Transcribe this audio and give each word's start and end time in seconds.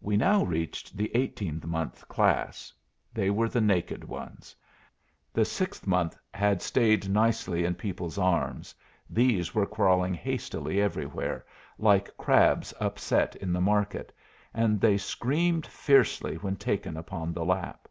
We 0.00 0.16
now 0.16 0.44
reached 0.44 0.96
the 0.96 1.08
18 1.14 1.62
month 1.64 2.08
class. 2.08 2.72
They 3.14 3.30
were 3.30 3.48
the 3.48 3.60
naked 3.60 4.02
ones. 4.02 4.56
The 5.32 5.44
6 5.44 5.86
month 5.86 6.18
had 6.34 6.60
stayed 6.60 7.08
nicely 7.08 7.64
in 7.64 7.76
people's 7.76 8.18
arms; 8.18 8.74
these 9.08 9.54
were 9.54 9.64
crawling 9.64 10.14
hastily 10.14 10.80
everywhere, 10.82 11.44
like 11.78 12.16
crabs 12.16 12.74
upset 12.80 13.36
in 13.36 13.52
the 13.52 13.60
market, 13.60 14.12
and 14.52 14.80
they 14.80 14.96
screamed 14.96 15.64
fiercely 15.68 16.34
when 16.38 16.56
taken 16.56 16.96
upon 16.96 17.32
the 17.32 17.44
lap. 17.44 17.86